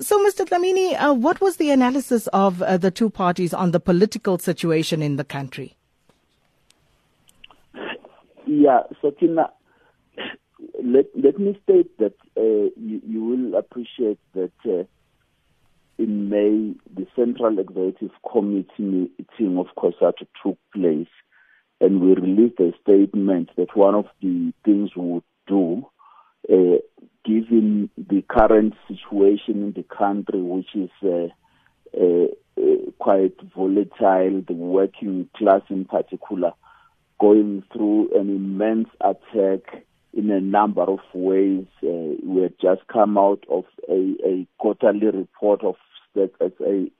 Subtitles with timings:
[0.00, 0.44] So, Mr.
[0.44, 5.02] Dlamini, uh, what was the analysis of uh, the two parties on the political situation
[5.02, 5.76] in the country?
[8.44, 9.50] Yeah, Sakina,
[10.82, 14.84] let, let me state that uh, you, you, will appreciate that uh,
[15.98, 21.08] in May, the Central Executive Committee meeting of COSATU took place,
[21.80, 25.86] and we released a statement that one of the things we would do,
[26.52, 26.78] uh,
[27.24, 31.28] given the current situation in the country, which is uh,
[31.98, 32.26] uh,
[32.60, 36.52] uh, quite volatile, the working class in particular,
[37.20, 41.66] going through an immense attack in a number of ways.
[41.82, 45.76] Uh, we had just come out of a, a quarterly report of
[46.14, 46.90] Stats SA,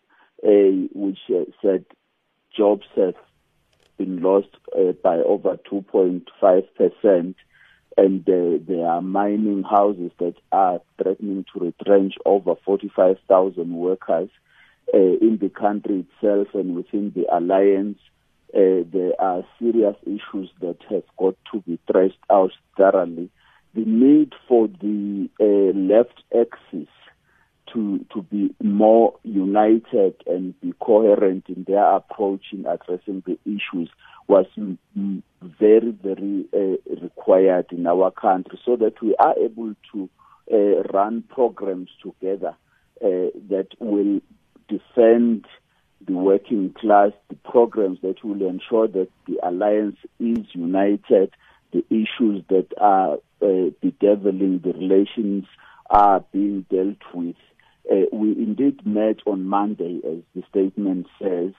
[0.47, 1.85] a, which uh, said
[2.57, 3.15] jobs have
[3.99, 6.23] been lost uh, by over 2.5
[6.77, 7.37] percent,
[7.97, 14.29] and uh, there are mining houses that are threatening to retrench over 45,000 workers
[14.93, 17.99] uh, in the country itself and within the alliance
[18.55, 23.29] uh, there are serious issues that have got to be thrashed out thoroughly.
[23.75, 26.89] The need for the uh, left axis
[27.75, 33.91] to to be more united and be coherent in their approach in addressing the issues
[34.29, 34.47] was
[35.61, 40.09] very very uh, required in our country, so that we are able to
[40.53, 42.55] uh, run programs together
[43.05, 44.21] uh, that will
[44.69, 45.45] defend
[46.07, 51.31] the working class, the programs that will ensure that the alliance is united,
[51.73, 55.45] the issues that are uh, bedeviling the relations
[55.91, 57.37] are being dealt with.
[57.91, 61.53] Uh, we indeed met on Monday, as the statement says,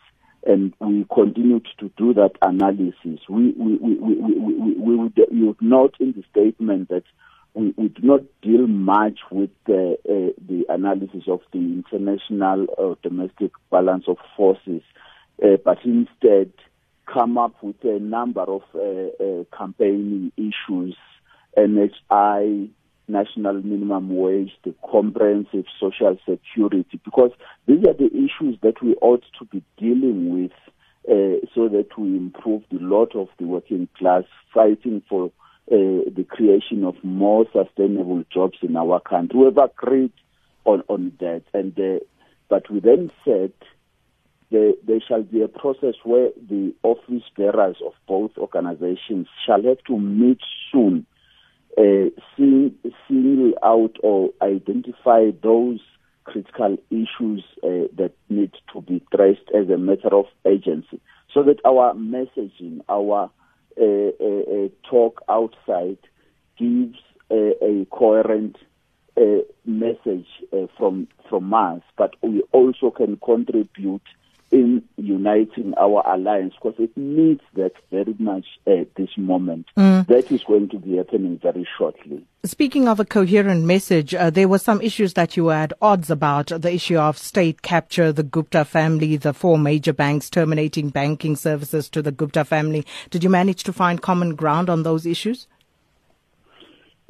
[0.45, 3.19] and we continued to do that analysis.
[3.27, 7.03] We, we, we, we, we, we, we would, note in the statement that
[7.53, 12.97] we, we do not deal much with the, uh, the analysis of the international or
[13.01, 14.81] domestic balance of forces,
[15.43, 16.51] uh, but instead
[17.11, 20.95] come up with a number of uh, uh campaigning issues,
[21.57, 22.69] NHI,
[23.07, 27.31] national minimum wage, the comprehensive social security, because
[27.67, 30.51] these are the issues that we ought to be dealing with
[31.09, 34.23] uh, so that we improve the lot of the working class
[34.53, 35.27] fighting for
[35.71, 39.39] uh, the creation of more sustainable jobs in our country.
[39.39, 40.13] We have agreed
[40.63, 42.03] on, on that, and uh,
[42.49, 43.53] but we then said
[44.51, 49.83] there, there shall be a process where the office bearers of both organizations shall have
[49.87, 50.39] to meet
[50.71, 51.05] soon,
[51.77, 55.79] uh, single out or identify those
[56.23, 60.99] critical issues uh, that need to be addressed as a matter of agency,
[61.33, 63.29] so that our messaging, our
[63.77, 65.97] a, a, a talk outside
[66.57, 66.97] gives
[67.31, 68.57] a, coherent
[69.17, 74.01] uh, message uh, from from us, but we also can contribute
[74.55, 79.67] in uniting our alliance because it needs that very much at this moment.
[79.75, 80.07] Mm.
[80.07, 82.25] That is going to be happening very shortly.
[82.45, 86.47] Speaking of a coherent message, uh, there were some issues that you had odds about
[86.47, 91.89] the issue of state capture, the Gupta family, the four major banks terminating banking services
[91.89, 92.85] to the Gupta family.
[93.09, 95.47] Did you manage to find common ground on those issues?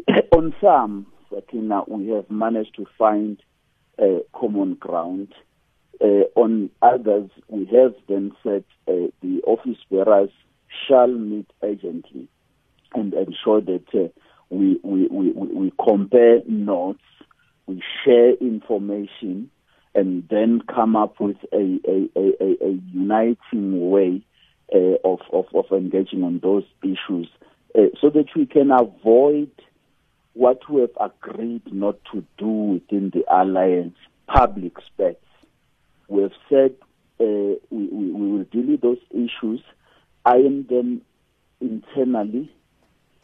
[0.32, 3.38] on some, Sakina, we have managed to find
[4.02, 5.32] uh, common ground.
[6.02, 10.30] Uh, on others, we have then said uh, the office bearers
[10.88, 12.28] shall meet urgently
[12.94, 14.08] and ensure that uh,
[14.50, 17.00] we, we, we, we compare notes,
[17.66, 19.50] we share information,
[19.94, 24.22] and then come up with a, a, a, a uniting way
[25.06, 27.30] of, of, of engaging on those issues
[28.02, 29.52] so that we can avoid
[30.34, 33.96] what we have agreed not to do within the alliance,
[34.28, 35.16] public spec
[36.08, 36.76] we have said
[37.20, 39.62] uh, we, we, we will deal with those issues,
[40.26, 41.02] iron them
[41.62, 42.52] internally,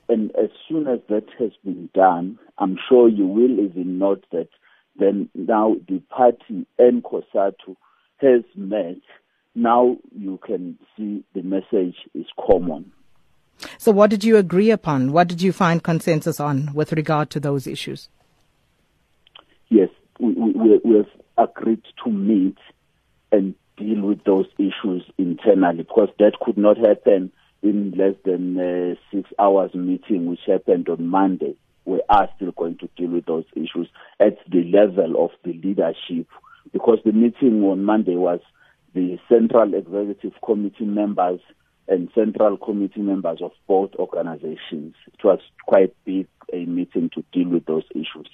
[0.10, 4.50] and as soon as that has been done, I'm sure you will even note that
[4.98, 7.76] then now the party and COSATU
[8.18, 8.98] has met.
[9.56, 12.92] Now you can see the message is common.
[13.78, 15.12] So, what did you agree upon?
[15.12, 18.10] What did you find consensus on with regard to those issues?
[19.70, 19.90] Yes,
[20.20, 22.58] we, we, we have agreed to meet
[23.32, 24.48] and deal with those
[24.82, 27.32] issues internally because that could not happen
[27.64, 31.56] in less than uh, six hours meeting which happened on Monday.
[31.86, 33.88] We are still going to deal with those issues
[34.20, 36.28] at the level of the leadership
[36.72, 38.40] because the meeting on Monday was
[38.94, 41.40] the Central Executive Committee members
[41.88, 44.96] and Central Committee members of both organizations.
[45.08, 48.30] It was quite big a meeting to deal with those issues.